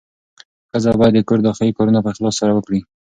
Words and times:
ښځه 0.71 0.91
باید 0.99 1.13
د 1.15 1.19
کور 1.27 1.39
داخلي 1.47 1.71
کارونه 1.77 1.99
په 2.01 2.09
اخلاص 2.13 2.35
سره 2.41 2.51
وکړي. 2.55 2.79